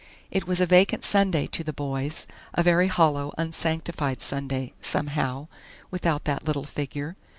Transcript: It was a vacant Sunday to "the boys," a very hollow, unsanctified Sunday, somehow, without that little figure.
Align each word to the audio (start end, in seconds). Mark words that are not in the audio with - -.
It 0.31 0.47
was 0.47 0.59
a 0.59 0.65
vacant 0.65 1.03
Sunday 1.03 1.45
to 1.45 1.63
"the 1.63 1.73
boys," 1.73 2.25
a 2.55 2.63
very 2.63 2.87
hollow, 2.87 3.31
unsanctified 3.37 4.19
Sunday, 4.19 4.73
somehow, 4.81 5.47
without 5.91 6.23
that 6.23 6.43
little 6.43 6.65
figure. 6.65 7.17